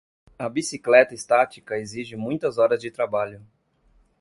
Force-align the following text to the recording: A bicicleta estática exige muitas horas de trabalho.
A 0.39 0.49
bicicleta 0.49 1.13
estática 1.13 1.77
exige 1.77 2.15
muitas 2.15 2.57
horas 2.57 2.81
de 2.81 2.89
trabalho. 2.89 3.39